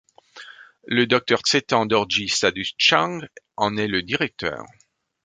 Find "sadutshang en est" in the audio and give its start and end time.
2.27-3.85